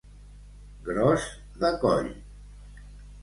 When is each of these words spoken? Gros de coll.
Gros 0.87 1.27
de 1.65 1.71
coll. 1.83 2.09